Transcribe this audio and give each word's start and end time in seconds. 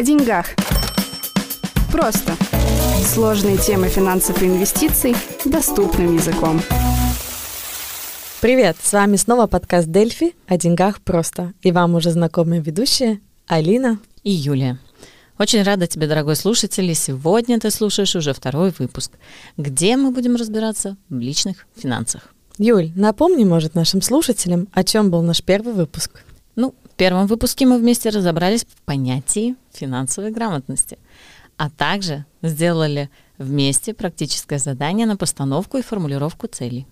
О 0.00 0.02
деньгах. 0.02 0.46
Просто. 1.92 2.32
Сложные 3.04 3.58
темы 3.58 3.88
финансов 3.88 4.42
и 4.42 4.46
инвестиций 4.46 5.14
доступным 5.44 6.14
языком. 6.14 6.62
Привет, 8.40 8.78
с 8.82 8.94
вами 8.94 9.16
снова 9.16 9.46
подкаст 9.46 9.88
Дельфи 9.88 10.34
о 10.46 10.56
деньгах 10.56 11.02
просто. 11.02 11.52
И 11.60 11.70
вам 11.70 11.96
уже 11.96 12.12
знакомые 12.12 12.62
ведущие 12.62 13.20
Алина 13.46 13.98
и 14.22 14.30
Юлия. 14.30 14.78
Очень 15.38 15.64
рада 15.64 15.86
тебе, 15.86 16.06
дорогой 16.06 16.36
слушатель, 16.36 16.90
и 16.90 16.94
сегодня 16.94 17.60
ты 17.60 17.70
слушаешь 17.70 18.16
уже 18.16 18.32
второй 18.32 18.72
выпуск, 18.78 19.12
где 19.58 19.98
мы 19.98 20.12
будем 20.12 20.36
разбираться 20.36 20.96
в 21.10 21.18
личных 21.18 21.66
финансах. 21.76 22.32
Юль, 22.56 22.90
напомни, 22.94 23.44
может, 23.44 23.74
нашим 23.74 24.00
слушателям, 24.00 24.66
о 24.72 24.82
чем 24.82 25.10
был 25.10 25.20
наш 25.20 25.42
первый 25.42 25.74
выпуск. 25.74 26.24
Первом 27.00 27.26
выпуске 27.28 27.64
мы 27.64 27.78
вместе 27.78 28.10
разобрались 28.10 28.66
в 28.66 28.82
понятии 28.82 29.56
финансовой 29.72 30.30
грамотности, 30.30 30.98
а 31.56 31.70
также 31.70 32.26
сделали 32.42 33.08
вместе 33.38 33.94
практическое 33.94 34.58
задание 34.58 35.06
на 35.06 35.16
постановку 35.16 35.78
и 35.78 35.82
формулировку 35.82 36.46
целей. 36.46 36.86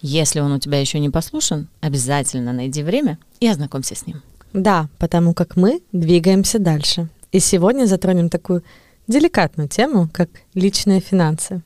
Если 0.00 0.38
он 0.38 0.52
у 0.52 0.60
тебя 0.60 0.80
еще 0.80 1.00
не 1.00 1.10
послушан, 1.10 1.66
обязательно 1.80 2.52
найди 2.52 2.84
время 2.84 3.18
и 3.40 3.48
ознакомься 3.48 3.96
с 3.96 4.06
ним. 4.06 4.22
Да, 4.52 4.88
потому 4.96 5.34
как 5.34 5.56
мы 5.56 5.82
двигаемся 5.90 6.60
дальше. 6.60 7.08
И 7.32 7.40
сегодня 7.40 7.86
затронем 7.86 8.28
такую 8.28 8.62
деликатную 9.08 9.68
тему, 9.68 10.08
как 10.12 10.30
личные 10.54 11.00
финансы. 11.00 11.62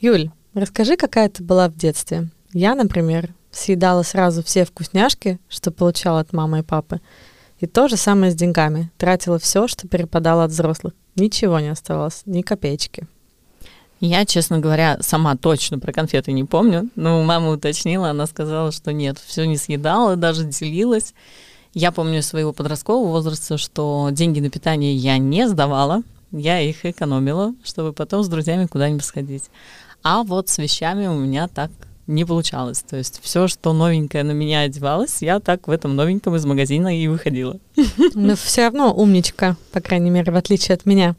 Юль, 0.00 0.30
расскажи, 0.54 0.96
какая 0.96 1.30
ты 1.30 1.42
была 1.42 1.68
в 1.68 1.74
детстве. 1.74 2.28
Я, 2.52 2.76
например, 2.76 3.34
съедала 3.56 4.02
сразу 4.02 4.42
все 4.42 4.64
вкусняшки, 4.64 5.38
что 5.48 5.70
получала 5.70 6.20
от 6.20 6.32
мамы 6.32 6.60
и 6.60 6.62
папы. 6.62 7.00
И 7.58 7.66
то 7.66 7.88
же 7.88 7.96
самое 7.96 8.30
с 8.30 8.34
деньгами. 8.34 8.90
Тратила 8.98 9.38
все, 9.38 9.66
что 9.66 9.88
перепадало 9.88 10.44
от 10.44 10.50
взрослых. 10.50 10.92
Ничего 11.14 11.58
не 11.58 11.68
оставалось, 11.68 12.22
ни 12.26 12.42
копеечки. 12.42 13.06
Я, 13.98 14.26
честно 14.26 14.58
говоря, 14.58 14.98
сама 15.00 15.36
точно 15.36 15.78
про 15.78 15.90
конфеты 15.90 16.32
не 16.32 16.44
помню, 16.44 16.90
но 16.96 17.22
мама 17.22 17.48
уточнила, 17.48 18.10
она 18.10 18.26
сказала, 18.26 18.70
что 18.70 18.92
нет, 18.92 19.18
все 19.18 19.46
не 19.46 19.56
съедала, 19.56 20.16
даже 20.16 20.44
делилась. 20.44 21.14
Я 21.72 21.92
помню 21.92 22.22
своего 22.22 22.52
подросткового 22.52 23.08
возраста, 23.08 23.56
что 23.56 24.10
деньги 24.12 24.40
на 24.40 24.50
питание 24.50 24.94
я 24.94 25.16
не 25.16 25.48
сдавала, 25.48 26.02
я 26.30 26.60
их 26.60 26.84
экономила, 26.84 27.54
чтобы 27.64 27.94
потом 27.94 28.22
с 28.22 28.28
друзьями 28.28 28.66
куда-нибудь 28.66 29.04
сходить. 29.04 29.44
А 30.02 30.24
вот 30.24 30.50
с 30.50 30.58
вещами 30.58 31.06
у 31.06 31.14
меня 31.14 31.48
так 31.48 31.70
не 32.06 32.24
получалось. 32.24 32.82
То 32.82 32.96
есть 32.96 33.20
все, 33.22 33.48
что 33.48 33.72
новенькое 33.72 34.24
на 34.24 34.32
меня 34.32 34.60
одевалось, 34.60 35.22
я 35.22 35.40
так 35.40 35.66
в 35.68 35.70
этом 35.70 35.96
новеньком 35.96 36.36
из 36.36 36.44
магазина 36.44 36.96
и 36.96 37.08
выходила. 37.08 37.58
Но 38.14 38.36
все 38.36 38.66
равно 38.66 38.94
умничка, 38.94 39.56
по 39.72 39.80
крайней 39.80 40.10
мере, 40.10 40.32
в 40.32 40.36
отличие 40.36 40.74
от 40.74 40.86
меня. 40.86 41.16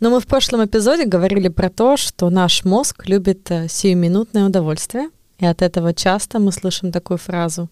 Но 0.00 0.10
мы 0.10 0.20
в 0.20 0.26
прошлом 0.26 0.64
эпизоде 0.64 1.06
говорили 1.06 1.48
про 1.48 1.70
то, 1.70 1.96
что 1.96 2.28
наш 2.28 2.64
мозг 2.64 3.08
любит 3.08 3.50
э, 3.50 3.66
сиюминутное 3.68 4.46
удовольствие, 4.46 5.08
и 5.38 5.46
от 5.46 5.62
этого 5.62 5.94
часто 5.94 6.38
мы 6.38 6.52
слышим 6.52 6.92
такую 6.92 7.16
фразу 7.16 7.70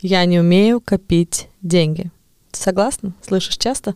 «Я 0.00 0.24
не 0.26 0.38
умею 0.38 0.82
копить 0.82 1.48
деньги». 1.62 2.10
Согласна? 2.52 3.14
Слышишь 3.26 3.56
часто? 3.56 3.94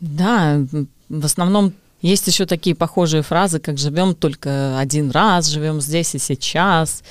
Да, 0.00 0.64
в 1.10 1.24
основном 1.24 1.74
есть 2.00 2.26
еще 2.26 2.46
такие 2.46 2.76
похожие 2.76 3.22
фразы, 3.22 3.58
как 3.58 3.78
«живем 3.78 4.14
только 4.14 4.78
один 4.78 5.10
раз», 5.10 5.48
«живем 5.48 5.80
здесь 5.80 6.14
и 6.14 6.18
сейчас», 6.18 7.02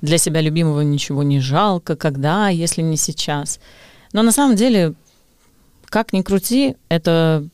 «для 0.00 0.18
себя 0.18 0.40
любимого 0.40 0.80
ничего 0.80 1.22
не 1.22 1.40
жалко», 1.40 1.96
«когда, 1.96 2.48
если 2.48 2.82
не 2.82 2.96
сейчас». 2.96 3.60
Но 4.12 4.22
на 4.22 4.32
самом 4.32 4.56
деле, 4.56 4.94
как 5.84 6.12
ни 6.12 6.22
крути, 6.22 6.76
это 6.88 7.46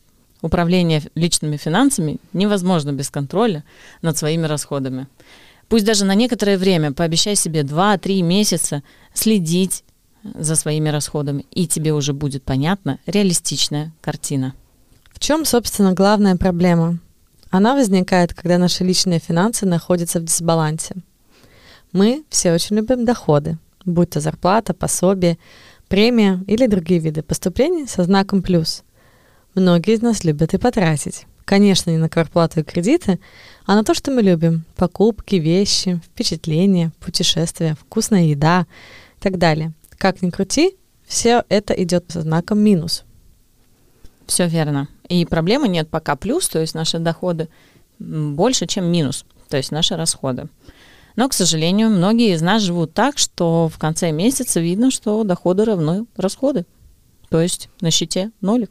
управление 0.42 1.02
личными 1.14 1.56
финансами 1.56 2.18
невозможно 2.32 2.92
без 2.92 3.10
контроля 3.10 3.64
над 4.02 4.16
своими 4.16 4.46
расходами. 4.46 5.08
Пусть 5.68 5.84
даже 5.84 6.04
на 6.04 6.14
некоторое 6.14 6.56
время 6.56 6.92
пообещай 6.92 7.34
себе 7.34 7.62
2-3 7.62 8.22
месяца 8.22 8.82
следить 9.12 9.82
за 10.22 10.54
своими 10.56 10.88
расходами, 10.88 11.46
и 11.50 11.66
тебе 11.66 11.92
уже 11.92 12.12
будет 12.12 12.44
понятна 12.44 12.98
реалистичная 13.06 13.92
картина. 14.00 14.54
В 15.16 15.18
чем, 15.18 15.46
собственно, 15.46 15.94
главная 15.94 16.36
проблема? 16.36 16.98
Она 17.50 17.74
возникает, 17.74 18.34
когда 18.34 18.58
наши 18.58 18.84
личные 18.84 19.18
финансы 19.18 19.64
находятся 19.64 20.20
в 20.20 20.24
дисбалансе. 20.24 20.94
Мы 21.90 22.22
все 22.28 22.52
очень 22.52 22.76
любим 22.76 23.06
доходы, 23.06 23.56
будь 23.86 24.10
то 24.10 24.20
зарплата, 24.20 24.74
пособие, 24.74 25.38
премия 25.88 26.44
или 26.46 26.66
другие 26.66 27.00
виды 27.00 27.22
поступлений 27.22 27.86
со 27.86 28.04
знаком 28.04 28.42
«плюс». 28.42 28.82
Многие 29.54 29.94
из 29.94 30.02
нас 30.02 30.22
любят 30.22 30.52
и 30.52 30.58
потратить. 30.58 31.26
Конечно, 31.46 31.90
не 31.90 31.96
на 31.96 32.10
квартплату 32.10 32.60
и 32.60 32.62
кредиты, 32.62 33.18
а 33.64 33.74
на 33.74 33.84
то, 33.84 33.94
что 33.94 34.10
мы 34.10 34.20
любим. 34.20 34.66
Покупки, 34.76 35.36
вещи, 35.36 35.98
впечатления, 36.04 36.92
путешествия, 37.00 37.74
вкусная 37.80 38.24
еда 38.24 38.66
и 39.18 39.22
так 39.22 39.38
далее. 39.38 39.72
Как 39.96 40.20
ни 40.20 40.28
крути, 40.28 40.76
все 41.06 41.42
это 41.48 41.72
идет 41.72 42.04
со 42.10 42.20
знаком 42.20 42.58
минус. 42.58 43.05
Все 44.26 44.46
верно. 44.46 44.88
И 45.08 45.24
проблемы 45.24 45.68
нет 45.68 45.88
пока 45.88 46.16
плюс, 46.16 46.48
то 46.48 46.58
есть 46.58 46.74
наши 46.74 46.98
доходы 46.98 47.48
больше, 47.98 48.66
чем 48.66 48.86
минус, 48.90 49.24
то 49.48 49.56
есть 49.56 49.70
наши 49.70 49.96
расходы. 49.96 50.48
Но, 51.14 51.28
к 51.28 51.32
сожалению, 51.32 51.88
многие 51.88 52.34
из 52.34 52.42
нас 52.42 52.62
живут 52.62 52.92
так, 52.92 53.16
что 53.16 53.68
в 53.68 53.78
конце 53.78 54.12
месяца 54.12 54.60
видно, 54.60 54.90
что 54.90 55.24
доходы 55.24 55.64
равны 55.64 56.04
расходы. 56.16 56.66
То 57.30 57.40
есть 57.40 57.70
на 57.80 57.90
счете 57.90 58.30
нолик. 58.40 58.70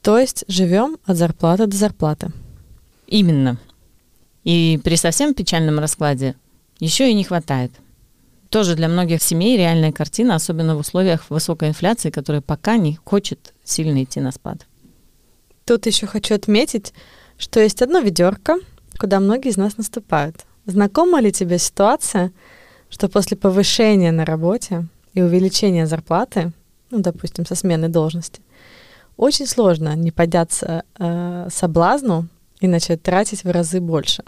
То 0.00 0.18
есть 0.18 0.44
живем 0.48 0.96
от 1.04 1.16
зарплаты 1.16 1.66
до 1.66 1.76
зарплаты. 1.76 2.32
Именно. 3.06 3.58
И 4.44 4.80
при 4.82 4.96
совсем 4.96 5.34
печальном 5.34 5.78
раскладе 5.78 6.34
еще 6.78 7.10
и 7.10 7.14
не 7.14 7.24
хватает. 7.24 7.72
Тоже 8.50 8.74
для 8.74 8.88
многих 8.88 9.22
семей 9.22 9.58
реальная 9.58 9.92
картина, 9.92 10.34
особенно 10.34 10.74
в 10.74 10.80
условиях 10.80 11.28
высокой 11.28 11.68
инфляции, 11.68 12.10
которая 12.10 12.40
пока 12.40 12.78
не 12.78 12.98
хочет 13.04 13.52
сильно 13.62 14.02
идти 14.02 14.20
на 14.20 14.32
спад. 14.32 14.66
Тут 15.66 15.84
еще 15.84 16.06
хочу 16.06 16.34
отметить, 16.34 16.94
что 17.36 17.60
есть 17.60 17.82
одно 17.82 17.98
ведерко, 17.98 18.56
куда 18.98 19.20
многие 19.20 19.50
из 19.50 19.58
нас 19.58 19.76
наступают. 19.76 20.46
Знакома 20.64 21.20
ли 21.20 21.30
тебе 21.30 21.58
ситуация, 21.58 22.32
что 22.88 23.08
после 23.08 23.36
повышения 23.36 24.12
на 24.12 24.24
работе 24.24 24.86
и 25.12 25.20
увеличения 25.20 25.86
зарплаты, 25.86 26.52
ну, 26.90 27.00
допустим, 27.00 27.44
со 27.44 27.54
смены 27.54 27.88
должности, 27.88 28.40
очень 29.18 29.46
сложно 29.46 29.94
не 29.94 30.10
подняться 30.10 30.84
э, 30.98 31.48
соблазну 31.50 32.28
и 32.60 32.66
начать 32.68 33.02
тратить 33.02 33.44
в 33.44 33.50
разы 33.50 33.80
больше. 33.80 34.24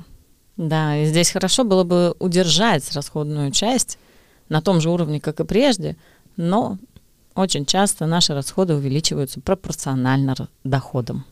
Да, 0.58 0.94
и 0.94 1.06
здесь 1.06 1.30
хорошо 1.30 1.64
было 1.64 1.84
бы 1.84 2.14
удержать 2.18 2.92
расходную 2.92 3.50
часть 3.50 3.98
на 4.50 4.60
том 4.60 4.82
же 4.82 4.90
уровне, 4.90 5.20
как 5.20 5.40
и 5.40 5.44
прежде, 5.44 5.96
но 6.36 6.76
очень 7.34 7.64
часто 7.64 8.04
наши 8.04 8.34
расходы 8.34 8.74
увеличиваются 8.74 9.40
пропорционально 9.40 10.34
доходам. 10.64 11.24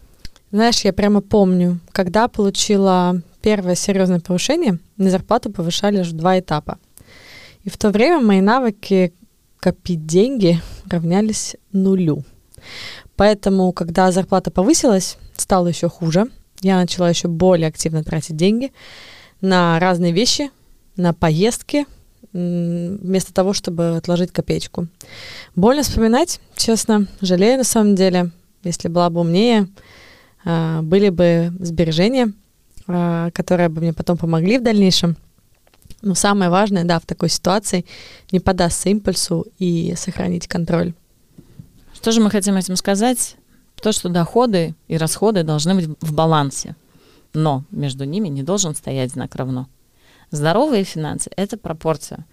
Знаешь, 0.50 0.80
я 0.80 0.94
прямо 0.94 1.20
помню, 1.20 1.80
когда 1.92 2.28
получила 2.28 3.20
первое 3.42 3.74
серьезное 3.74 4.20
повышение, 4.20 4.78
мне 4.96 5.10
зарплату 5.10 5.50
повышали 5.50 5.98
аж 5.98 6.10
два 6.12 6.38
этапа. 6.38 6.78
И 7.64 7.68
в 7.68 7.76
то 7.76 7.90
время 7.90 8.20
мои 8.20 8.40
навыки 8.40 9.12
копить 9.60 10.06
деньги 10.06 10.62
равнялись 10.88 11.56
нулю. 11.72 12.24
Поэтому, 13.16 13.72
когда 13.72 14.10
зарплата 14.12 14.50
повысилась, 14.50 15.18
стало 15.36 15.66
еще 15.66 15.88
хуже. 15.88 16.28
Я 16.60 16.76
начала 16.76 17.10
еще 17.10 17.28
более 17.28 17.68
активно 17.68 18.02
тратить 18.02 18.36
деньги 18.36 18.72
на 19.40 19.78
разные 19.80 20.12
вещи, 20.12 20.50
на 20.96 21.12
поездки, 21.12 21.86
вместо 22.38 23.34
того, 23.34 23.52
чтобы 23.52 23.96
отложить 23.96 24.32
копеечку. 24.32 24.86
Больно 25.56 25.82
вспоминать, 25.82 26.40
честно, 26.56 27.06
жалею 27.20 27.58
на 27.58 27.64
самом 27.64 27.94
деле. 27.94 28.30
Если 28.64 28.88
была 28.88 29.10
бы 29.10 29.20
умнее, 29.20 29.68
а, 30.44 30.82
были 30.82 31.08
бы 31.08 31.52
сбережения, 31.60 32.32
а, 32.86 33.30
которые 33.32 33.68
бы 33.68 33.80
мне 33.80 33.92
потом 33.92 34.16
помогли 34.16 34.58
в 34.58 34.62
дальнейшем. 34.62 35.16
Но 36.02 36.14
самое 36.14 36.50
важное, 36.50 36.84
да, 36.84 37.00
в 37.00 37.06
такой 37.06 37.28
ситуации 37.28 37.84
не 38.30 38.40
поддаться 38.40 38.88
импульсу 38.88 39.46
и 39.58 39.94
сохранить 39.96 40.46
контроль. 40.46 40.94
Что 41.94 42.12
же 42.12 42.20
мы 42.20 42.30
хотим 42.30 42.56
этим 42.56 42.76
сказать? 42.76 43.36
То, 43.82 43.92
что 43.92 44.08
доходы 44.08 44.74
и 44.86 44.96
расходы 44.96 45.42
должны 45.42 45.74
быть 45.74 45.88
в 46.00 46.12
балансе, 46.12 46.76
но 47.32 47.64
между 47.70 48.04
ними 48.04 48.28
не 48.28 48.42
должен 48.42 48.74
стоять 48.74 49.12
знак 49.12 49.34
равно. 49.34 49.68
Здоровые 50.30 50.84
финансы– 50.84 51.30
это 51.36 51.56
пропорция, 51.56 52.26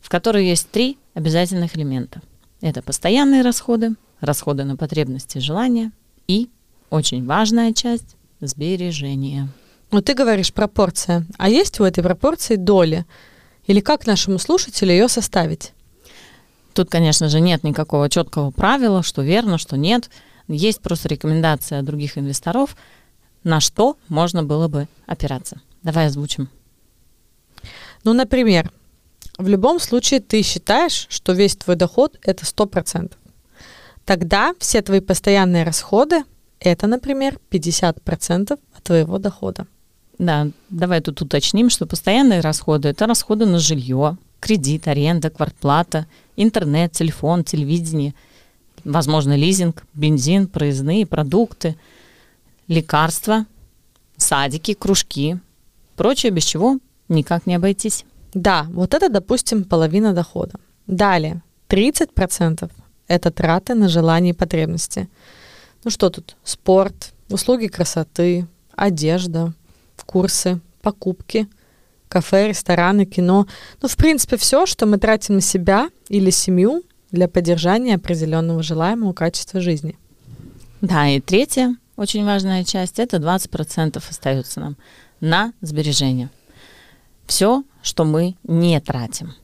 в 0.00 0.08
которой 0.08 0.46
есть 0.46 0.70
три 0.70 0.98
обязательных 1.14 1.76
элемента. 1.76 2.20
Это 2.60 2.82
постоянные 2.82 3.42
расходы, 3.42 3.94
расходы 4.20 4.64
на 4.64 4.76
потребности 4.76 5.38
и 5.38 5.40
желания 5.40 5.92
и 6.28 6.50
очень 6.90 7.24
важная 7.24 7.72
часть– 7.72 8.16
сбережения. 8.40 9.48
Ну, 9.90 10.02
ты 10.02 10.14
говоришь 10.14 10.52
пропорция. 10.52 11.26
А 11.38 11.48
есть 11.48 11.80
у 11.80 11.84
этой 11.84 12.02
пропорции 12.02 12.56
доли? 12.56 13.06
Или 13.66 13.80
как 13.80 14.06
нашему 14.06 14.38
слушателю 14.38 14.92
ее 14.92 15.08
составить? 15.08 15.72
Тут, 16.74 16.90
конечно 16.90 17.28
же, 17.28 17.40
нет 17.40 17.64
никакого 17.64 18.08
четкого 18.08 18.50
правила, 18.50 19.02
что 19.02 19.22
верно, 19.22 19.58
что 19.58 19.76
нет. 19.76 20.10
есть 20.46 20.80
просто 20.80 21.08
рекомендация 21.08 21.82
других 21.82 22.18
инвесторов, 22.18 22.76
на 23.44 23.60
что 23.60 23.96
можно 24.08 24.42
было 24.42 24.68
бы 24.68 24.88
опираться. 25.06 25.60
Давай 25.82 26.06
озвучим. 26.06 26.48
Ну, 28.04 28.12
например, 28.12 28.70
в 29.38 29.48
любом 29.48 29.80
случае 29.80 30.20
ты 30.20 30.42
считаешь, 30.42 31.06
что 31.08 31.32
весь 31.32 31.56
твой 31.56 31.76
доход— 31.76 32.18
это 32.22 32.44
100%. 32.44 33.12
Тогда 34.04 34.54
все 34.58 34.82
твои 34.82 35.00
постоянные 35.00 35.64
расходы— 35.64 36.24
это, 36.60 36.86
например, 36.86 37.38
50% 37.50 38.58
от 38.74 38.82
твоего 38.82 39.18
дохода. 39.18 39.66
Да, 40.18 40.48
давай 40.68 41.00
тут 41.00 41.22
уточним, 41.22 41.70
что 41.70 41.86
постоянные 41.86 42.40
расходы– 42.40 42.88
это 42.90 43.06
расходы 43.06 43.46
на 43.46 43.58
жилье, 43.58 44.18
кредит, 44.40 44.88
аренда, 44.88 45.30
квартплата, 45.30 46.06
интернет, 46.36 46.92
телефон, 46.92 47.44
телевидение, 47.44 48.14
возможно, 48.84 49.36
лизинг, 49.36 49.82
бензин, 49.94 50.46
проездные, 50.46 51.06
продукты, 51.06 51.76
лекарства, 52.68 53.46
садики, 54.16 54.74
кружки, 54.74 55.38
прочее, 55.96 56.32
без 56.32 56.44
чего 56.44 56.78
никак 57.10 57.46
не 57.46 57.56
обойтись. 57.56 58.04
Да, 58.34 58.66
вот 58.70 58.94
это, 58.94 59.08
допустим, 59.08 59.64
половина 59.64 60.12
дохода. 60.12 60.54
Далее, 60.86 61.42
30%– 61.68 62.70
это 63.08 63.30
траты 63.30 63.74
на 63.74 63.88
желания 63.88 64.30
и 64.30 64.34
потребности. 64.34 65.08
Ну 65.84 65.90
что 65.90 66.10
тут? 66.10 66.36
Спорт, 66.44 67.12
услуги 67.28 67.66
красоты, 67.66 68.46
одежда, 68.74 69.52
курсы, 70.06 70.60
покупки, 70.82 71.48
кафе, 72.08 72.48
рестораны, 72.48 73.04
кино. 73.04 73.46
Ну, 73.82 73.88
в 73.88 73.96
принципе, 73.96 74.36
все, 74.36 74.66
что 74.66 74.86
мы 74.86 74.98
тратим 74.98 75.36
на 75.36 75.40
себя 75.40 75.88
или 76.08 76.30
семью 76.30 76.82
для 77.10 77.28
поддержания 77.28 77.94
определенного 77.94 78.62
желаемого 78.62 79.12
качества 79.12 79.60
жизни. 79.60 79.96
Да, 80.80 81.08
и 81.08 81.20
третья 81.20 81.76
очень 81.96 82.24
важная 82.24 82.64
часть– 82.64 82.98
это 82.98 83.18
20% 83.18 84.02
остается 84.08 84.60
нам 84.60 84.76
на 85.20 85.52
сбережения. 85.60 86.30
Все, 87.30 87.62
что 87.80 88.04
мы 88.04 88.34
не 88.42 88.80
тратим. 88.80 89.34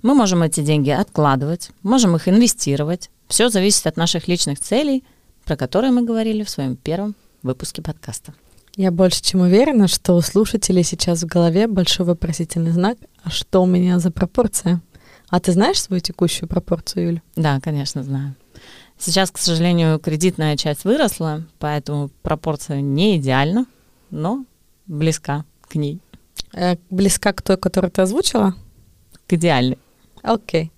Мы 0.00 0.14
можем 0.14 0.42
эти 0.42 0.62
деньги 0.62 0.88
откладывать, 0.88 1.68
можем 1.82 2.16
их 2.16 2.26
инвестировать. 2.26 3.10
Все 3.28 3.50
зависит 3.50 3.86
от 3.86 3.98
наших 3.98 4.28
личных 4.28 4.58
целей, 4.58 5.04
про 5.44 5.54
которые 5.54 5.92
мы 5.92 6.06
говорили 6.06 6.42
в 6.42 6.48
своем 6.48 6.74
первом 6.74 7.14
выпуске 7.42 7.82
подкаста. 7.82 8.32
Я 8.76 8.90
больше 8.90 9.22
чем 9.22 9.40
уверена, 9.40 9.88
что 9.88 10.14
у 10.14 10.22
слушателей 10.22 10.82
сейчас 10.82 11.22
в 11.22 11.26
голове 11.26 11.66
большой 11.66 12.06
вопросительный 12.06 12.70
знак, 12.70 12.96
а 13.22 13.28
что 13.28 13.62
у 13.62 13.66
меня 13.66 13.98
за 13.98 14.10
пропорция? 14.10 14.80
А 15.28 15.38
ты 15.38 15.52
знаешь 15.52 15.82
свою 15.82 16.00
текущую 16.00 16.48
пропорцию, 16.48 17.04
Юль? 17.04 17.20
Да, 17.36 17.60
конечно, 17.60 18.02
знаю. 18.02 18.36
Сейчас, 18.98 19.30
к 19.30 19.36
сожалению, 19.36 19.98
кредитная 19.98 20.56
часть 20.56 20.84
выросла, 20.84 21.44
поэтому 21.58 22.08
пропорция 22.22 22.80
не 22.80 23.18
идеальна, 23.18 23.66
но 24.08 24.46
близка 24.86 25.44
к 25.60 25.74
ней. 25.74 26.00
Э, 26.52 26.76
близка 26.90 27.32
к 27.32 27.42
той, 27.42 27.56
которую 27.56 27.90
ты 27.90 28.02
озвучила? 28.02 28.54
К 29.26 29.32
идеальной. 29.34 29.78
Окей. 30.22 30.72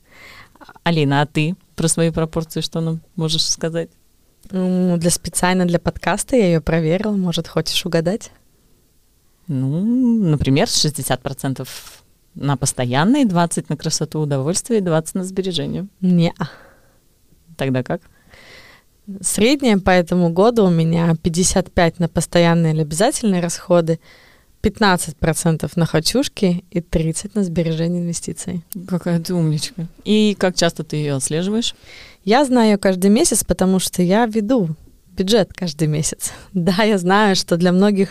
Алина, 0.82 1.22
а 1.22 1.26
ты 1.26 1.56
про 1.76 1.88
свои 1.88 2.11
пропорции 2.11 2.61
что 2.61 2.81
нам 2.81 3.00
можешь 3.17 3.46
сказать? 3.46 3.90
Ну, 4.50 4.96
для 4.96 5.11
специально 5.11 5.67
для 5.67 5.78
подкаста 5.78 6.37
я 6.37 6.46
ее 6.46 6.61
проверила. 6.61 7.12
Может, 7.12 7.49
хочешь 7.49 7.84
угадать? 7.87 8.31
Ну, 9.46 9.84
например, 10.31 10.67
60% 10.67 11.69
на 12.34 12.56
постоянные, 12.56 13.26
20 13.26 13.69
на 13.69 13.76
красоту, 13.76 14.20
удовольствие 14.20 14.81
и 14.81 14.82
20 14.82 15.14
на 15.16 15.25
сбережение. 15.25 15.87
Не. 16.00 16.32
Тогда 17.56 17.82
как? 17.82 18.00
Средняя 19.20 19.78
по 19.78 19.90
этому 19.90 20.31
году 20.31 20.66
у 20.66 20.70
меня 20.70 21.14
55 21.20 21.99
на 21.99 22.08
постоянные 22.08 22.73
или 22.73 22.82
обязательные 22.82 23.43
расходы, 23.43 23.99
15% 24.62 25.70
на 25.76 25.86
хочушки 25.86 26.64
и 26.70 26.80
30% 26.80 27.30
на 27.34 27.44
сбережение 27.44 28.02
инвестиций. 28.02 28.62
Какая 28.86 29.20
ты 29.20 29.34
умничка. 29.34 29.86
И 30.04 30.36
как 30.38 30.56
часто 30.56 30.84
ты 30.84 30.96
ее 30.96 31.14
отслеживаешь? 31.14 31.74
Я 32.24 32.44
знаю 32.44 32.78
каждый 32.78 33.10
месяц, 33.10 33.42
потому 33.44 33.78
что 33.78 34.02
я 34.02 34.26
веду 34.26 34.76
бюджет 35.16 35.52
каждый 35.54 35.88
месяц. 35.88 36.32
Да, 36.52 36.82
я 36.82 36.98
знаю, 36.98 37.36
что 37.36 37.56
для 37.56 37.72
многих 37.72 38.10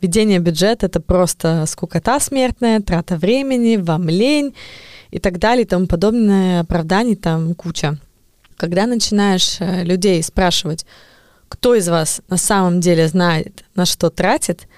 ведение 0.00 0.38
бюджета 0.38 0.86
это 0.86 1.00
просто 1.00 1.64
скукота 1.66 2.20
смертная, 2.20 2.80
трата 2.80 3.16
времени, 3.16 3.76
вам 3.76 4.08
лень 4.08 4.54
и 5.10 5.18
так 5.18 5.38
далее 5.38 5.64
и 5.64 5.68
тому 5.68 5.86
подобное, 5.86 6.60
оправданий 6.60 7.16
там 7.16 7.54
куча. 7.54 7.98
Когда 8.56 8.86
начинаешь 8.86 9.56
э, 9.60 9.84
людей 9.84 10.22
спрашивать, 10.22 10.86
кто 11.48 11.74
из 11.74 11.88
вас 11.88 12.22
на 12.28 12.36
самом 12.36 12.80
деле 12.80 13.08
знает, 13.08 13.64
на 13.74 13.84
что 13.84 14.10
тратит, 14.10 14.68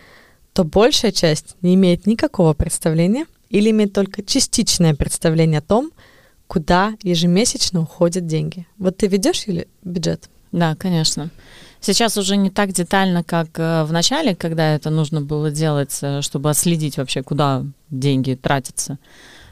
то 0.54 0.64
большая 0.64 1.12
часть 1.12 1.56
не 1.60 1.74
имеет 1.74 2.06
никакого 2.06 2.54
представления 2.54 3.26
или 3.50 3.70
имеет 3.70 3.92
только 3.92 4.22
частичное 4.22 4.94
представление 4.94 5.58
о 5.58 5.62
том, 5.62 5.90
куда 6.46 6.94
ежемесячно 7.02 7.82
уходят 7.82 8.26
деньги. 8.26 8.66
Вот 8.78 8.96
ты 8.96 9.08
ведешь 9.08 9.44
или 9.46 9.68
бюджет? 9.82 10.30
Да, 10.52 10.76
конечно. 10.76 11.30
Сейчас 11.80 12.16
уже 12.16 12.36
не 12.36 12.50
так 12.50 12.72
детально, 12.72 13.24
как 13.24 13.48
э, 13.58 13.82
в 13.84 13.92
начале, 13.92 14.34
когда 14.36 14.74
это 14.74 14.88
нужно 14.90 15.20
было 15.20 15.50
делать, 15.50 15.98
э, 16.00 16.22
чтобы 16.22 16.48
отследить 16.50 16.96
вообще, 16.96 17.22
куда 17.22 17.64
деньги 17.90 18.38
тратятся. 18.40 18.98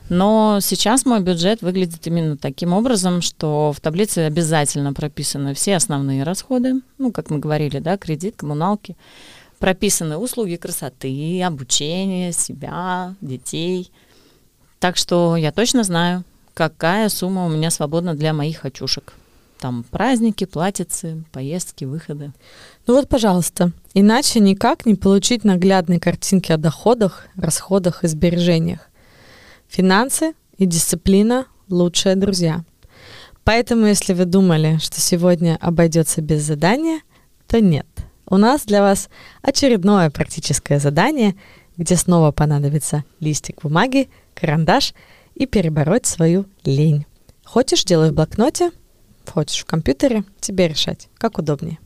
Но 0.09 0.61
сейчас 0.63 1.05
мой 1.05 1.21
бюджет 1.21 1.63
выглядит 1.63 2.07
именно 2.07 2.37
таким 2.37 2.73
образом, 2.73 3.21
что 3.21 3.73
в 3.73 3.81
таблице 3.81 4.21
обязательно 4.21 4.93
прописаны 4.93 5.55
все 5.55 5.77
основные 5.77 6.23
расходы, 6.23 6.81
ну, 6.99 7.11
как 7.11 7.31
мы 7.31 7.39
говорили, 7.39 7.81
да, 7.81 7.97
кредит, 7.99 8.37
коммуналки, 8.37 8.97
прописаны 9.62 10.17
услуги 10.17 10.56
красоты, 10.56 11.41
обучение 11.41 12.32
себя, 12.32 13.14
детей. 13.20 13.93
Так 14.81 14.97
что 14.97 15.37
я 15.37 15.53
точно 15.53 15.85
знаю, 15.85 16.25
какая 16.53 17.09
сумма 17.09 17.47
у 17.47 17.49
меня 17.49 17.70
свободна 17.70 18.17
для 18.17 18.32
моих 18.32 18.62
хочушек. 18.62 19.12
Там 19.61 19.85
праздники, 19.85 20.47
платьицы, 20.47 21.23
поездки, 21.31 21.85
выходы. 21.85 22.32
Ну 22.88 22.94
вот, 22.97 23.09
пожалуйста, 23.09 23.70
иначе 23.94 24.41
никак 24.41 24.85
не 24.85 24.97
получить 24.97 25.44
наглядной 25.44 26.00
картинки 26.00 26.50
о 26.50 26.56
доходах, 26.56 27.29
расходах 27.37 28.03
и 28.03 28.08
сбережениях. 28.08 28.91
Финансы 29.69 30.32
и 30.58 30.67
дисциплина– 30.67 31.47
лучшие 31.69 32.17
друзья. 32.17 32.65
Поэтому, 33.44 33.87
если 33.87 34.12
вы 34.12 34.25
думали, 34.25 34.79
что 34.82 35.00
сегодня 35.00 35.56
обойдется 35.61 36.20
без 36.20 36.43
задания, 36.43 37.03
то 37.46 37.60
нет– 37.60 37.87
у 38.26 38.36
нас 38.36 38.64
для 38.64 38.82
вас 38.82 39.08
очередное 39.43 40.10
практическое 40.10 40.79
задание, 40.79 41.34
где 41.76 41.96
снова 41.96 42.32
понадобится 42.32 43.05
листик 43.20 43.62
бумаги, 43.62 44.08
карандаш 44.34 44.94
и 45.34 45.46
перебороть 45.46 46.06
свою 46.06 46.46
лень. 46.64 47.06
Хочешь, 47.44 47.84
делай 47.84 48.10
в 48.10 48.14
блокноте, 48.14 48.70
хочешь 49.26 49.62
в 49.62 49.67
компьютере, 49.67 50.24
тебе 50.41 50.69
решать, 50.69 51.08
как 51.19 51.38
удобнее. 51.38 51.79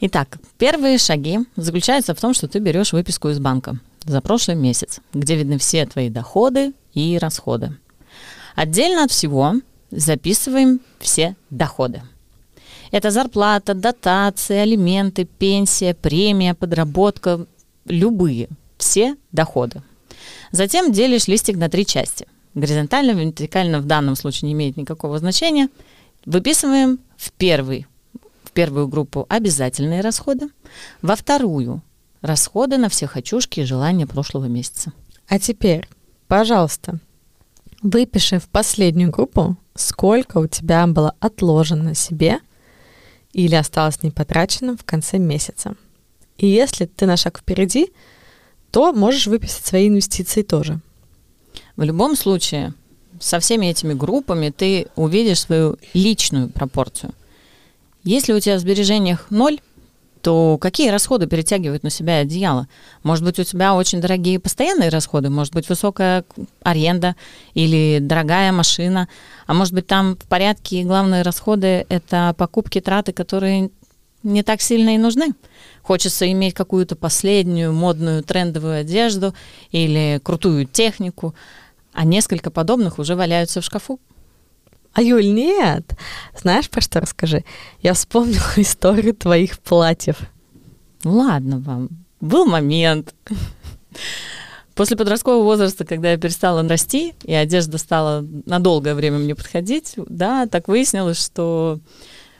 Итак, 0.00 0.38
первые 0.58 0.98
шаги 0.98 1.40
заключаются 1.56 2.14
в 2.14 2.20
том, 2.20 2.32
что 2.32 2.46
ты 2.46 2.60
берешь 2.60 2.92
выписку 2.92 3.30
из 3.30 3.40
банка 3.40 3.78
за 4.04 4.20
прошлый 4.20 4.56
месяц, 4.56 5.00
где 5.12 5.34
видны 5.34 5.58
все 5.58 5.84
твои 5.86 6.08
доходы 6.08 6.72
и 6.94 7.18
расходы. 7.18 7.76
Отдельно 8.54 9.04
от 9.04 9.10
всего 9.10 9.54
записываем 9.90 10.80
все 11.00 11.34
доходы– 11.50 12.02
это 12.90 13.10
зарплата, 13.10 13.74
дотации, 13.74 14.56
алименты, 14.56 15.24
пенсия, 15.24 15.94
премия, 15.94 16.54
подработка, 16.54 17.46
любые, 17.86 18.48
все 18.76 19.16
доходы. 19.32 19.82
Затем 20.52 20.92
делишь 20.92 21.28
листик 21.28 21.56
на 21.56 21.68
три 21.68 21.84
части. 21.84 22.26
Горизонтально, 22.54 23.12
вертикально 23.12 23.80
в 23.80 23.86
данном 23.86 24.16
случае 24.16 24.48
не 24.48 24.54
имеет 24.54 24.76
никакого 24.76 25.18
значения. 25.18 25.68
Выписываем 26.24 26.98
в, 27.16 27.30
первый, 27.32 27.86
в 28.42 28.52
первую 28.52 28.88
группу 28.88 29.26
обязательные 29.28 30.00
расходы, 30.00 30.48
во 31.02 31.14
вторую 31.14 31.82
расходы 32.22 32.78
на 32.78 32.88
все 32.88 33.06
хочушки 33.06 33.60
и 33.60 33.64
желания 33.64 34.06
прошлого 34.06 34.46
месяца. 34.46 34.92
А 35.28 35.38
теперь, 35.38 35.86
пожалуйста, 36.26 36.98
выпиши 37.82 38.38
в 38.38 38.48
последнюю 38.48 39.10
группу, 39.10 39.56
сколько 39.74 40.38
у 40.38 40.46
тебя 40.46 40.86
было 40.86 41.14
отложено 41.20 41.94
себе 41.94 42.40
или 43.38 43.54
осталось 43.54 44.02
непотраченным 44.02 44.76
в 44.76 44.82
конце 44.82 45.18
месяца. 45.18 45.76
И 46.38 46.48
если 46.48 46.86
ты 46.86 47.06
на 47.06 47.16
шаг 47.16 47.38
впереди, 47.38 47.92
то 48.72 48.92
можешь 48.92 49.28
выписать 49.28 49.64
свои 49.64 49.86
инвестиции 49.86 50.42
тоже. 50.42 50.80
В 51.76 51.84
любом 51.84 52.16
случае, 52.16 52.74
со 53.20 53.38
всеми 53.38 53.66
этими 53.66 53.94
группами 53.94 54.50
ты 54.50 54.88
увидишь 54.96 55.42
свою 55.42 55.78
личную 55.94 56.50
пропорцию. 56.50 57.14
Если 58.02 58.32
у 58.32 58.40
тебя 58.40 58.56
в 58.56 58.60
сбережениях 58.60 59.30
ноль, 59.30 59.60
то 60.28 60.58
какие 60.58 60.90
расходы 60.90 61.26
перетягивают 61.26 61.84
на 61.84 61.88
себя 61.88 62.18
одеяло? 62.18 62.68
Может 63.02 63.24
быть, 63.24 63.38
у 63.38 63.44
тебя 63.44 63.74
очень 63.74 64.02
дорогие 64.02 64.38
постоянные 64.38 64.90
расходы, 64.90 65.30
может 65.30 65.54
быть, 65.54 65.66
высокая 65.70 66.22
аренда 66.62 67.16
или 67.54 67.98
дорогая 67.98 68.52
машина, 68.52 69.08
а 69.46 69.54
может 69.54 69.72
быть, 69.72 69.86
там 69.86 70.16
в 70.16 70.28
порядке 70.28 70.82
главные 70.82 71.22
расходы– 71.22 71.86
это 71.88 72.34
покупки, 72.36 72.78
траты, 72.78 73.14
которые 73.14 73.70
не 74.22 74.42
так 74.42 74.60
сильно 74.60 74.94
и 74.94 74.98
нужны. 74.98 75.28
Хочется 75.80 76.30
иметь 76.30 76.52
какую-то 76.52 76.94
последнюю 76.94 77.72
модную 77.72 78.22
трендовую 78.22 78.80
одежду 78.80 79.32
или 79.72 80.20
крутую 80.22 80.66
технику, 80.66 81.34
а 81.94 82.04
несколько 82.04 82.50
подобных 82.50 82.98
уже 82.98 83.16
валяются 83.16 83.62
в 83.62 83.64
шкафу. 83.64 83.98
А 84.98 85.00
Юль, 85.00 85.32
нет. 85.32 85.92
Знаешь, 86.34 86.68
про 86.68 86.80
что 86.80 87.00
расскажи? 87.00 87.44
Я 87.80 87.94
вспомнила 87.94 88.42
историю 88.56 89.14
твоих 89.14 89.60
платьев. 89.60 90.16
Ладно 91.04 91.60
вам, 91.60 91.88
был 92.20 92.46
момент. 92.46 93.14
После 94.74 94.96
подросткового 94.96 95.44
возраста, 95.44 95.84
когда 95.84 96.10
я 96.10 96.18
перестала 96.18 96.68
расти, 96.68 97.14
и 97.22 97.32
одежда 97.32 97.78
стала 97.78 98.26
на 98.44 98.58
долгое 98.58 98.96
время 98.96 99.18
мне 99.18 99.36
подходить, 99.36 99.94
да, 100.08 100.48
так 100.48 100.66
выяснилось, 100.66 101.24
что 101.24 101.78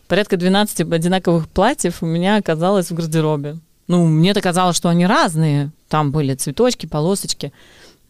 порядка 0.08 0.36
12 0.36 0.80
одинаковых 0.80 1.48
платьев 1.48 2.02
у 2.02 2.06
меня 2.06 2.38
оказалось 2.38 2.90
в 2.90 2.94
гардеробе. 2.94 3.58
Ну, 3.86 4.04
мне-то 4.04 4.40
казалось, 4.40 4.76
что 4.76 4.88
они 4.88 5.06
разные. 5.06 5.70
Там 5.88 6.10
были 6.10 6.34
цветочки, 6.34 6.86
полосочки. 6.86 7.52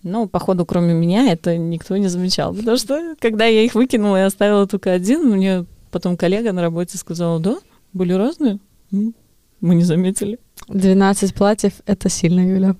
Но, 0.02 0.28
походу, 0.28 0.64
кроме 0.64 0.94
меня, 0.94 1.32
это 1.32 1.56
никто 1.56 1.96
не 1.96 2.08
замечал. 2.08 2.54
Потому 2.54 2.76
что, 2.76 3.16
когда 3.20 3.46
я 3.46 3.62
их 3.62 3.74
выкинула 3.74 4.18
и 4.18 4.26
оставила 4.26 4.66
только 4.66 4.92
один, 4.92 5.28
мне 5.28 5.64
потом 5.90 6.16
коллега 6.16 6.52
на 6.52 6.62
работе 6.62 6.98
сказала, 6.98 7.40
да, 7.40 7.58
были 7.92 8.12
разные. 8.12 8.58
Мы 8.90 9.74
не 9.74 9.84
заметили. 9.84 10.38
12 10.68 11.34
платьев— 11.34 11.72
это 11.86 12.08
сильно, 12.08 12.40
Юля. 12.40 12.76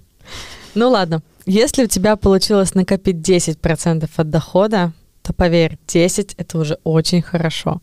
Ну 0.75 0.91
ладно, 0.91 1.23
если 1.47 1.85
у 1.85 1.89
тебя 1.89 2.17
получилось 2.17 2.75
накопить 2.75 3.17
10% 3.17 4.09
от 4.15 4.31
дохода, 4.31 4.93
то 5.23 5.33
поверь, 5.33 5.79
10— 5.89 6.35
это 6.37 6.59
уже 6.59 6.79
очень 6.85 7.23
хорошо. 7.23 7.83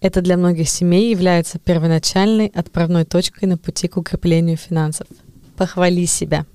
Это 0.00 0.20
для 0.20 0.36
многих 0.36 0.68
семей 0.68 1.10
является 1.10 1.58
первоначальной 1.58 2.46
отправной 2.46 3.04
точкой 3.04 3.46
на 3.46 3.58
пути 3.58 3.88
к 3.88 3.96
укреплению 3.96 4.56
финансов. 4.56 5.06
Похвали 5.56 6.06
себя. 6.06 6.46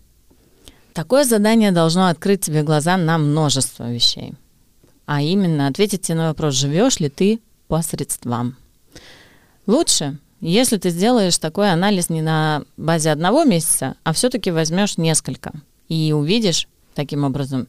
Такое 0.96 1.26
задание 1.26 1.74
должно 1.74 2.08
открыть 2.08 2.46
тебе 2.46 2.64
глаза 2.64 2.96
на 2.96 3.18
множество 3.18 3.92
вещей. 3.92 4.34
А 5.06 5.22
именно 5.22 5.68
ответить 5.68 6.08
на 6.08 6.30
вопрос, 6.30 6.54
живешь 6.54 7.02
ли 7.02 7.10
ты 7.10 7.42
по 7.68 7.82
средствам. 7.82 8.56
Лучше, 9.68 10.18
если 10.40 10.78
ты 10.78 10.92
сделаешь 10.92 11.38
такой 11.38 11.70
анализ 11.70 12.10
не 12.10 12.22
на 12.22 12.64
базе 12.78 13.12
одного 13.12 13.44
месяца, 13.44 13.98
а 14.06 14.14
все-таки 14.14 14.52
возьмешь 14.52 14.98
несколько 14.98 15.52
и 15.90 16.14
увидишь 16.14 16.70
таким 16.94 17.26
образом 17.26 17.68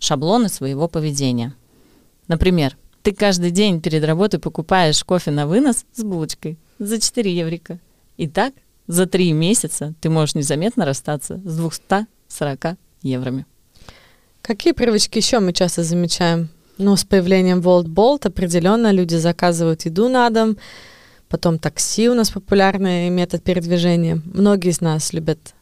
шаблоны 0.00 0.48
своего 0.48 0.88
поведения. 0.88 1.54
Например, 2.26 2.76
ты 3.04 3.12
каждый 3.12 3.52
день 3.52 3.80
перед 3.80 4.04
работой 4.04 4.40
покупаешь 4.40 5.04
кофе 5.04 5.30
на 5.30 5.46
вынос 5.46 5.84
с 5.92 6.02
булочкой 6.02 6.58
за 6.80 7.00
4 7.00 7.32
еврика. 7.32 7.78
И 8.16 8.26
так 8.26 8.52
за 8.88 9.06
3 9.06 9.30
месяца 9.32 9.94
ты 10.00 10.10
можешь 10.10 10.34
незаметно 10.34 10.84
расстаться 10.84 11.40
с 11.44 11.56
200 11.56 12.08
40 12.34 12.76
евроми. 13.02 13.46
Какие 14.42 14.72
привычки 14.72 15.18
еще 15.18 15.40
мы 15.40 15.52
часто 15.52 15.82
замечаем? 15.82 16.48
Ну, 16.76 16.96
с 16.96 17.04
появлением 17.04 17.60
World 17.60 17.86
Bolt 17.86 18.26
определенно 18.26 18.90
люди 18.90 19.14
заказывают 19.14 19.82
еду 19.86 20.08
на 20.08 20.28
дом, 20.30 20.56
потом 21.28 21.58
такси 21.58 22.08
у 22.08 22.14
нас 22.14 22.30
популярный 22.30 23.10
метод 23.10 23.42
передвижения. 23.44 24.20
Многие 24.24 24.70
из 24.70 24.80
нас 24.80 25.12
любят 25.12 25.54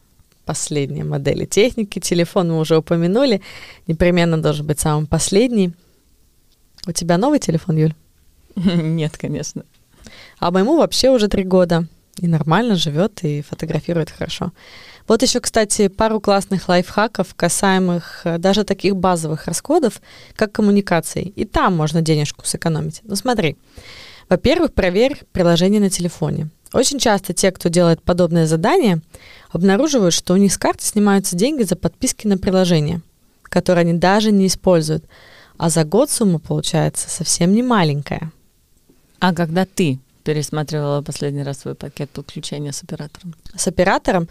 последние 0.44 1.04
модели 1.04 1.44
техники. 1.44 1.98
Телефон 1.98 2.50
мы 2.50 2.58
уже 2.58 2.78
упомянули, 2.78 3.42
непременно 3.86 4.40
должен 4.40 4.66
быть 4.66 4.80
самым 4.80 5.06
последний. 5.06 5.72
У 6.86 6.92
тебя 6.92 7.18
новый 7.18 7.38
телефон, 7.38 7.76
Юль? 7.76 7.94
Нет, 8.56 9.16
конечно. 9.16 9.64
А 10.38 10.50
моему 10.50 10.78
вообще 10.78 11.10
уже 11.10 11.28
три 11.28 11.44
года. 11.44 11.86
И 12.18 12.26
нормально 12.26 12.74
живет, 12.74 13.22
и 13.22 13.42
фотографирует 13.42 14.10
хорошо. 14.10 14.52
Вот 15.08 15.22
еще, 15.22 15.40
кстати, 15.40 15.88
пару 15.88 16.20
классных 16.20 16.68
лайфхаков, 16.68 17.34
касаемых 17.34 18.22
э, 18.24 18.38
даже 18.38 18.64
таких 18.64 18.96
базовых 18.96 19.46
расходов, 19.46 20.00
как 20.36 20.52
коммуникации. 20.52 21.24
И 21.24 21.44
там 21.44 21.76
можно 21.76 22.02
денежку 22.02 22.46
сэкономить. 22.46 23.00
Ну 23.04 23.16
смотри, 23.16 23.56
во-первых, 24.28 24.72
проверь 24.72 25.20
приложение 25.32 25.80
на 25.80 25.90
телефоне. 25.90 26.48
Очень 26.72 26.98
часто 26.98 27.34
те, 27.34 27.50
кто 27.50 27.68
делает 27.68 28.02
подобное 28.02 28.46
задание, 28.46 29.02
обнаруживают, 29.50 30.14
что 30.14 30.32
у 30.32 30.36
них 30.38 30.52
с 30.52 30.58
карты 30.58 30.84
снимаются 30.84 31.36
деньги 31.36 31.64
за 31.64 31.76
подписки 31.76 32.26
на 32.26 32.38
приложение, 32.38 33.02
которые 33.42 33.82
они 33.82 33.92
даже 33.92 34.32
не 34.32 34.46
используют. 34.46 35.04
А 35.58 35.68
за 35.68 35.84
год 35.84 36.10
сумма 36.10 36.38
получается 36.38 37.10
совсем 37.10 37.52
не 37.52 37.62
маленькая. 37.62 38.32
А 39.20 39.34
когда 39.34 39.66
ты 39.66 39.98
пересматривала 40.24 41.02
последний 41.02 41.42
раз 41.42 41.60
свой 41.60 41.74
пакет 41.74 42.10
подключения 42.10 42.72
с 42.72 42.82
оператором? 42.82 43.34
С 43.54 43.66
оператором 43.66 44.28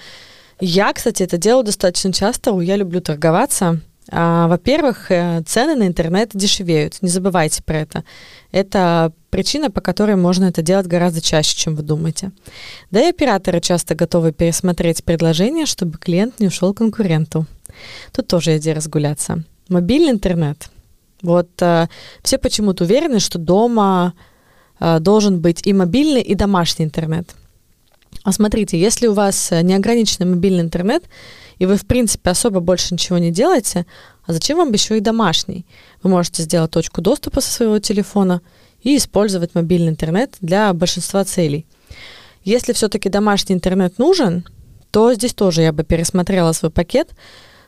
я, 0.61 0.93
кстати, 0.93 1.23
это 1.23 1.37
делаю 1.37 1.65
достаточно 1.65 2.13
часто. 2.13 2.59
Я 2.61 2.75
люблю 2.75 3.01
торговаться. 3.01 3.79
А, 4.09 4.47
во-первых, 4.47 5.11
э, 5.11 5.41
цены 5.45 5.75
на 5.75 5.87
интернет 5.87 6.31
дешевеют. 6.33 7.01
Не 7.01 7.09
забывайте 7.09 7.63
про 7.63 7.79
это. 7.79 8.03
Это 8.51 9.11
причина, 9.29 9.71
по 9.71 9.81
которой 9.81 10.15
можно 10.15 10.45
это 10.45 10.61
делать 10.61 10.87
гораздо 10.87 11.21
чаще, 11.21 11.55
чем 11.55 11.75
вы 11.75 11.83
думаете. 11.83 12.31
Да 12.91 13.01
и 13.01 13.09
операторы 13.09 13.59
часто 13.59 13.95
готовы 13.95 14.33
пересмотреть 14.33 15.03
предложение, 15.03 15.65
чтобы 15.65 15.97
клиент 15.97 16.39
не 16.39 16.47
ушел 16.47 16.73
к 16.73 16.77
конкуренту. 16.77 17.45
Тут 18.11 18.27
тоже 18.27 18.57
иди 18.57 18.73
разгуляться. 18.73 19.43
Мобильный 19.69 20.11
интернет. 20.11 20.69
Вот 21.21 21.49
э, 21.61 21.87
все 22.21 22.37
почему-то 22.37 22.83
уверены, 22.83 23.19
что 23.19 23.39
дома 23.39 24.13
э, 24.79 24.99
должен 24.99 25.39
быть 25.39 25.65
и 25.65 25.73
мобильный, 25.73 26.21
и 26.21 26.35
домашний 26.35 26.85
интернет. 26.85 27.29
А 28.23 28.31
смотрите, 28.31 28.79
если 28.79 29.07
у 29.07 29.13
вас 29.13 29.51
э, 29.51 29.61
неограниченный 29.61 30.29
мобильный 30.29 30.61
интернет, 30.61 31.03
и 31.57 31.65
вы, 31.65 31.75
в 31.75 31.85
принципе, 31.85 32.29
особо 32.29 32.59
больше 32.59 32.93
ничего 32.93 33.17
не 33.17 33.31
делаете, 33.31 33.85
а 34.25 34.33
зачем 34.33 34.57
вам 34.57 34.71
еще 34.71 34.97
и 34.97 35.01
домашний? 35.01 35.65
Вы 36.03 36.11
можете 36.11 36.43
сделать 36.43 36.71
точку 36.71 37.01
доступа 37.01 37.41
со 37.41 37.51
своего 37.51 37.79
телефона 37.79 38.41
и 38.83 38.95
использовать 38.97 39.55
мобильный 39.55 39.89
интернет 39.89 40.35
для 40.39 40.73
большинства 40.73 41.23
целей. 41.23 41.65
Если 42.43 42.73
все-таки 42.73 43.09
домашний 43.09 43.55
интернет 43.55 43.97
нужен, 43.97 44.45
то 44.91 45.13
здесь 45.13 45.33
тоже 45.33 45.63
я 45.63 45.71
бы 45.71 45.83
пересмотрела 45.83 46.51
свой 46.51 46.71
пакет. 46.71 47.09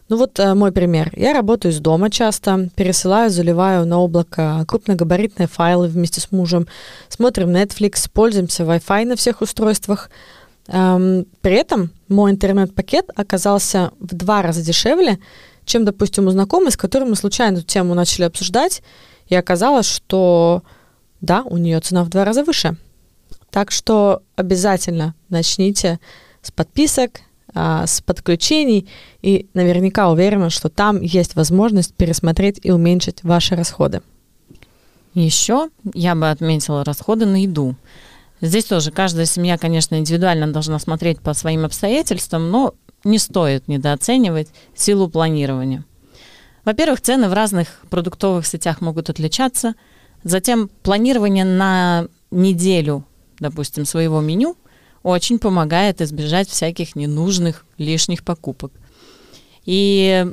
Ну 0.09 0.17
вот 0.17 0.37
э, 0.39 0.53
мой 0.53 0.71
пример. 0.71 1.11
Я 1.15 1.33
работаю 1.33 1.71
из 1.71 1.79
дома 1.79 2.11
часто, 2.11 2.69
пересылаю, 2.75 3.31
заливаю 3.31 3.87
на 3.87 3.99
облако 3.99 4.65
крупногабаритные 4.67 5.47
файлы 5.47 5.87
вместе 5.87 6.21
с 6.21 6.31
мужем, 6.31 6.67
смотрим 7.09 7.49
Netflix, 7.49 8.07
пользуемся 8.11 8.63
Wi-Fi 8.63 9.05
на 9.05 9.15
всех 9.15 9.41
устройствах– 9.41 10.11
при 10.65 11.53
этом 11.53 11.91
мой 12.07 12.31
интернет-пакет 12.31 13.09
оказался 13.15 13.91
в 13.99 14.15
два 14.15 14.41
раза 14.41 14.61
дешевле, 14.61 15.19
чем, 15.65 15.85
допустим, 15.85 16.27
у 16.27 16.31
знакомой, 16.31 16.71
с 16.71 16.77
которой 16.77 17.05
мы 17.05 17.15
случайно 17.15 17.57
эту 17.57 17.65
тему 17.65 17.93
начали 17.93 18.23
обсуждать, 18.23 18.81
и 19.27 19.35
оказалось, 19.35 19.87
что 19.87 20.63
да, 21.21 21.43
у 21.43 21.57
нее 21.57 21.79
цена 21.79 22.03
в 22.03 22.09
два 22.09 22.25
раза 22.25 22.43
выше. 22.43 22.75
Так 23.49 23.71
что 23.71 24.23
обязательно 24.35 25.15
начните 25.29 25.99
с 26.41 26.51
подписок, 26.51 27.21
а, 27.53 27.85
с 27.85 28.01
подключений, 28.01 28.89
и 29.21 29.47
наверняка 29.53 30.09
уверена, 30.09 30.49
что 30.49 30.69
там 30.69 31.01
есть 31.01 31.35
возможность 31.35 31.93
пересмотреть 31.93 32.59
и 32.63 32.71
уменьшить 32.71 33.23
ваши 33.23 33.55
расходы. 33.55 34.01
Еще 35.13 35.69
я 35.93 36.15
бы 36.15 36.29
отметила 36.29 36.83
расходы 36.83 37.25
на 37.25 37.41
еду. 37.41 37.75
Здесь 38.43 38.65
тоже 38.65 38.91
каждая 38.91 39.25
семья, 39.25 39.57
конечно, 39.57 39.95
индивидуально 39.95 40.51
должна 40.51 40.77
смотреть 40.77 41.21
по 41.21 41.33
своим 41.33 41.63
обстоятельствам, 41.63 42.51
но 42.51 42.73
не 43.05 43.17
стоит 43.17 43.69
недооценивать 43.69 44.49
силу 44.75 45.07
планирования. 45.07 45.85
Во-первых, 46.65 46.99
цены 46.99 47.29
в 47.29 47.33
разных 47.33 47.79
продуктовых 47.89 48.45
сетях 48.45 48.81
могут 48.81 49.09
отличаться. 49.09 49.75
Затем 50.25 50.69
планирование 50.81 51.45
на 51.45 52.07
неделю, 52.31 53.05
допустим, 53.39 53.85
своего 53.85 54.19
меню 54.19 54.57
очень 55.03 55.39
помогает 55.39 56.01
избежать 56.01 56.49
всяких 56.49 56.97
ненужных 56.97 57.65
лишних 57.77 58.25
покупок. 58.25 58.73
И 59.63 60.27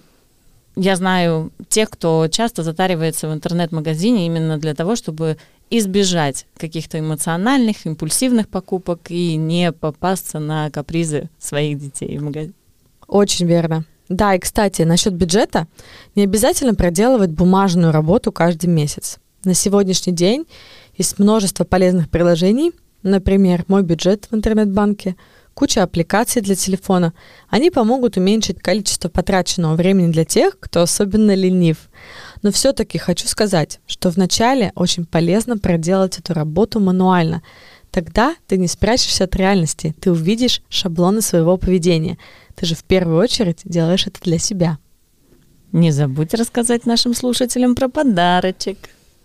я 0.75 0.97
знаю 0.97 1.53
тех, 1.69 1.89
кто 1.89 2.27
часто 2.27 2.65
затаривается 2.65 3.29
в 3.29 3.33
интернет-магазине 3.33 4.27
именно 4.27 4.59
для 4.59 4.75
того, 4.75 4.97
чтобы 4.97 5.37
избежать 5.71 6.47
каких-то 6.57 6.99
эмоциональных, 6.99 7.87
импульсивных 7.87 8.49
покупок 8.49 9.11
и 9.11 9.37
не 9.37 9.73
попасться 9.73 10.39
на 10.41 10.71
капризы 10.71 11.31
своих 11.39 11.79
детей 11.79 12.19
в 12.19 12.23
магазине. 12.23 12.55
Очень 13.07 13.47
верно. 13.47 13.85
Да, 14.09 14.35
и, 14.35 14.41
кстати, 14.41 14.83
насчет 14.83 15.15
бюджета, 15.15 15.69
не 16.17 16.25
обязательно 16.25 16.75
проделывать 16.75 17.31
бумажную 17.31 17.93
работу 17.93 18.33
каждый 18.33 18.67
месяц. 18.67 19.19
На 19.45 19.55
сегодняшний 19.55 20.13
день 20.13 20.47
есть 20.97 21.19
множество 21.21 21.65
полезных 21.65 22.11
приложений, 22.11 22.73
например, 23.03 23.65
мой 23.69 23.83
бюджет 23.83 24.27
в 24.31 24.35
интернет-банке, 24.35 25.17
куча 25.55 25.83
аппликаций 25.83 26.43
для 26.43 26.57
телефона. 26.57 27.13
Они 27.49 27.71
помогут 27.71 28.17
уменьшить 28.17 28.61
количество 28.61 29.09
потраченного 29.09 29.77
времени 29.77 30.11
для 30.11 30.25
тех, 30.25 30.59
кто 30.59 30.83
особенно 30.83 31.35
ленив. 31.35 31.89
Но 32.43 32.51
все-таки 32.51 32.99
хочу 32.99 33.27
сказать, 33.29 33.81
что 33.87 34.11
вначале 34.11 34.73
очень 34.75 35.05
полезно 35.05 35.59
проделать 35.59 36.19
эту 36.19 36.33
работу 36.33 36.81
мануально. 36.81 37.43
Тогда 37.91 38.37
ты 38.47 38.57
не 38.57 38.69
спрячешься 38.69 39.25
от 39.25 39.37
реальности, 39.37 39.95
ты 40.01 40.13
увидишь 40.13 40.63
шаблоны 40.69 41.23
своего 41.23 41.57
поведения. 41.57 42.19
Ты 42.55 42.67
же 42.67 42.75
в 42.75 42.85
первую 42.85 43.19
очередь 43.19 43.61
делаешь 43.65 44.07
это 44.07 44.21
для 44.23 44.39
себя. 44.39 44.79
Не 45.73 45.91
забудь 45.91 46.35
рассказать 46.35 46.87
нашим 46.87 47.15
слушателям 47.15 47.75
про 47.75 47.89
подарочек. 47.89 48.79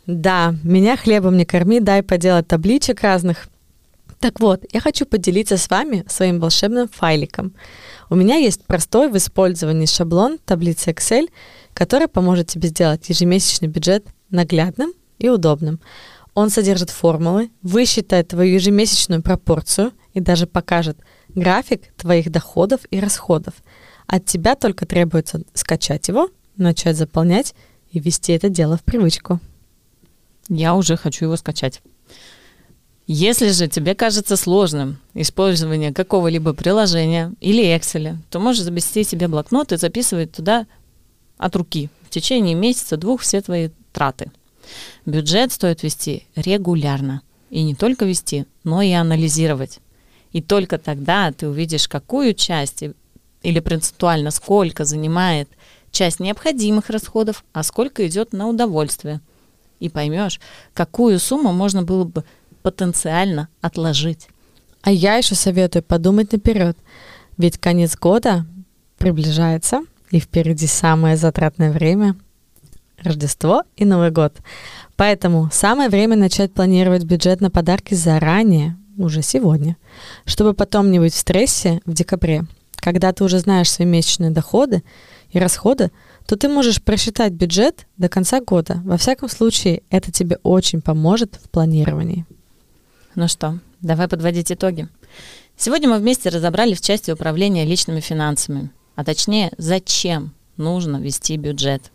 Да, 0.05 0.53
меня 0.63 0.98
хлебом 0.98 1.38
не 1.38 1.45
корми, 1.45 1.79
дай 1.79 2.03
поделать 2.03 2.48
табличек 2.48 3.01
разных. 3.01 3.48
Так 4.19 4.39
вот, 4.39 4.63
я 4.72 4.79
хочу 4.79 5.05
поделиться 5.05 5.57
с 5.57 5.69
вами 5.69 6.03
своим 6.07 6.39
волшебным 6.39 6.88
файликом. 6.88 7.53
У 8.10 8.15
меня 8.15 8.36
есть 8.36 8.63
простой 8.65 9.10
в 9.10 9.17
использовании 9.17 9.86
шаблон 9.86 10.38
таблицы 10.45 10.91
Excel, 10.91 11.27
который 11.75 12.08
поможет 12.08 12.48
тебе 12.48 12.70
сделать 12.70 13.08
ежемесячный 13.10 13.67
бюджет 13.67 14.08
наглядным 14.32 14.94
и 15.20 15.29
удобным. 15.29 15.79
Он 16.34 16.50
содержит 16.50 16.89
формулы, 16.89 17.51
высчитает 17.62 18.29
твою 18.29 18.55
ежемесячную 18.55 19.22
пропорцию 19.22 19.91
и 20.13 20.20
даже 20.22 20.48
покажет 20.48 20.98
график 21.29 21.94
твоих 21.98 22.32
доходов 22.32 22.82
и 22.89 23.00
расходов. 23.00 23.53
От 24.08 24.25
тебя 24.25 24.55
только 24.55 24.86
требуется 24.86 25.41
скачать 25.53 26.08
его, 26.08 26.29
начать 26.55 26.98
заполнять 26.98 27.53
и 27.91 28.00
ввести 28.00 28.34
это 28.34 28.50
дело 28.50 28.77
в 28.77 28.84
привычку. 28.84 29.39
Я 30.48 30.75
уже 30.75 30.96
хочу 30.96 31.25
его 31.25 31.36
скачать. 31.36 31.82
Если 33.08 33.50
же 33.50 33.67
тебе 33.67 33.96
кажется 33.96 34.38
сложным 34.38 34.98
использование 35.13 35.94
какого-либо 35.94 36.53
приложения 36.53 37.34
или 37.41 37.75
Excel, 37.75 38.17
то 38.29 38.39
можешь 38.39 38.63
завести 38.63 39.03
себе 39.03 39.27
блокнот 39.27 39.74
и 39.74 39.77
записывать 39.77 40.32
туда 40.32 40.65
от 41.38 41.56
руки 41.56 41.89
в 42.04 42.10
течение 42.10 42.56
месяца-двух 42.56 43.22
все 43.22 43.42
твои 43.42 43.70
траты. 43.92 44.32
Бюджет 45.06 45.51
стоит 45.51 45.84
вести 45.84 46.27
регулярно. 46.36 47.22
И 47.50 47.63
не 47.63 47.75
только 47.75 48.06
вести, 48.06 48.46
но 48.63 48.82
и 48.82 48.92
анализировать. 48.92 49.80
И 50.32 50.42
только 50.42 50.77
тогда 50.77 51.32
ты 51.32 51.48
увидишь, 51.48 51.88
какую 51.88 52.34
часть 52.34 52.84
или 53.44 53.60
процентуально 53.60 54.32
сколько 54.32 54.84
занимает 54.84 55.48
часть 55.92 56.20
необходимых 56.20 56.89
расходов, 56.89 57.46
а 57.54 57.63
сколько 57.63 58.06
идет 58.08 58.34
на 58.34 58.48
удовольствие. 58.48 59.22
И 59.80 59.88
поймешь, 59.88 60.39
какую 60.74 61.20
сумму 61.20 61.54
можно 61.54 61.84
было 61.84 62.04
бы 62.04 62.24
потенциально 62.63 63.48
отложить. 63.62 64.27
А 64.82 64.92
я 64.92 65.15
еще 65.15 65.36
советую 65.36 65.84
подумать 65.84 66.32
наперед, 66.32 66.77
ведь 67.38 67.58
конец 67.58 67.98
года 67.98 68.46
приближается, 68.98 69.84
и 70.15 70.19
впереди 70.19 70.65
самое 70.65 71.17
затратное 71.17 71.72
время– 71.72 72.15
Рождество 73.03 73.63
и 73.75 73.84
Новый 73.84 74.12
год. 74.12 74.34
Поэтому 74.95 75.50
самое 75.51 75.89
время 75.89 76.15
начать 76.15 76.53
планировать 76.53 77.03
бюджет 77.03 77.41
на 77.41 77.51
подарки 77.51 77.95
заранее, 77.95 78.77
уже 78.98 79.22
сегодня, 79.22 79.75
чтобы 80.25 80.53
потом 80.53 80.89
не 80.89 81.00
быть 81.00 81.13
в 81.13 81.17
стрессе 81.17 81.81
в 81.86 81.91
декабре. 81.91 82.45
Когда 82.77 83.12
ты 83.12 83.25
уже 83.25 83.39
знаешь 83.39 83.69
свои 83.69 83.86
месячные 83.86 84.31
доходы 84.31 84.84
и 85.31 85.38
расходы, 85.38 85.91
то 86.25 86.38
ты 86.38 86.48
можешь 86.48 86.81
просчитать 86.81 87.34
бюджет 87.34 87.86
до 87.98 88.07
конца 88.07 88.39
года. 88.39 88.81
Во 88.86 88.95
всяком 88.95 89.27
случае, 89.27 89.84
это 89.89 90.13
тебе 90.13 90.39
очень 90.43 90.79
поможет 90.79 91.38
в 91.43 91.50
планировании. 91.50 92.25
Ну 93.15 93.27
что, 93.27 93.60
давай 93.81 94.07
подводить 94.07 94.50
итоги. 94.50 94.88
Сегодня 95.57 95.89
мы 95.89 95.98
вместе 95.98 96.29
разобрали 96.29 96.74
в 96.74 96.79
части 96.79 97.12
управления 97.12 97.65
личными 97.65 98.00
финансами, 98.00 98.72
а 98.95 99.03
точнее, 99.03 99.51
зачем 99.57 100.33
нужно 100.57 100.97
вести 100.97 101.37
бюджет. 101.37 101.91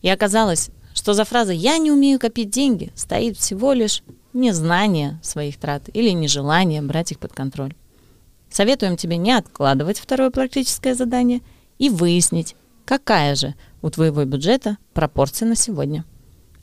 И 0.00 0.08
оказалось, 0.08 0.70
что 0.94 1.14
за 1.14 1.24
фразой 1.24 1.56
«я 1.56 1.78
не 1.78 1.90
умею 1.90 2.18
копить 2.18 2.50
деньги» 2.50 2.92
стоит 2.94 3.36
всего 3.36 3.72
лишь 3.72 4.02
незнание 4.32 5.20
своих 5.22 5.58
трат 5.58 5.84
или 5.92 6.10
нежелание 6.10 6.82
брать 6.82 7.12
их 7.12 7.18
под 7.18 7.32
контроль. 7.32 7.74
Советуем 8.50 8.96
тебе 8.96 9.16
не 9.16 9.32
откладывать 9.32 9.98
второе 9.98 10.30
практическое 10.30 10.94
задание 10.94 11.40
и 11.78 11.88
выяснить, 11.88 12.54
какая 12.84 13.34
же 13.34 13.54
у 13.80 13.90
твоего 13.90 14.24
бюджета 14.24 14.76
пропорция 14.92 15.48
на 15.48 15.56
сегодня. 15.56 16.04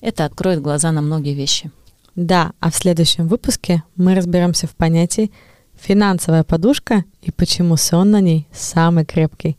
Это 0.02 0.26
откроет 0.26 0.62
глаза 0.62 0.92
на 0.92 1.02
многие 1.02 1.34
вещи. 1.34 1.72
Да, 2.16 2.54
а 2.60 2.70
в 2.70 2.76
следующем 2.76 3.28
выпуске 3.28 3.84
мы 3.96 4.16
разберемся 4.16 4.68
в 4.68 4.76
понятии 4.76 5.32
финансовая 5.80 6.44
подушка 6.44 7.04
и 7.22 7.32
почему 7.32 7.78
сон 7.78 8.12
на 8.12 8.22
ней 8.22 8.48
самый 8.52 9.06
крепкий. 9.06 9.58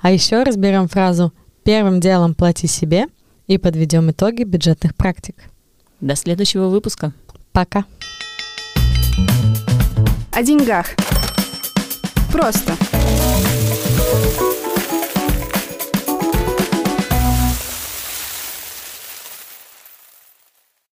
А 0.00 0.10
еще 0.10 0.42
разберем 0.42 0.88
фразу 0.88 1.32
«первым 1.64 2.00
делом 2.00 2.34
плати 2.34 2.66
себе» 2.66 3.06
и 3.46 3.58
подведем 3.58 4.10
итоги 4.10 4.44
бюджетных 4.44 4.94
практик. 4.94 5.36
До 6.00 6.14
следующего 6.14 6.68
выпуска. 6.68 7.12
Пока. 7.52 7.84
О 10.32 10.42
деньгах. 10.42 10.88
Просто. 12.30 12.74